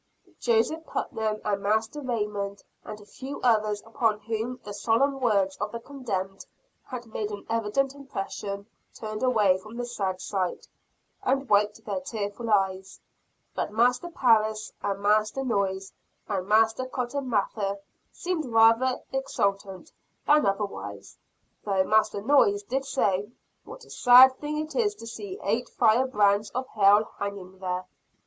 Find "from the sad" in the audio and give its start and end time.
9.59-10.19